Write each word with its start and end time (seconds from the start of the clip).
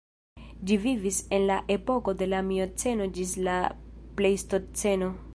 Ĝi 0.69 0.75
vivis 0.85 1.17
en 1.37 1.43
la 1.51 1.57
epoko 1.75 2.15
de 2.21 2.27
la 2.31 2.39
Mioceno 2.47 3.07
ĝis 3.19 3.33
la 3.49 3.59
Plejstoceno. 4.21 5.11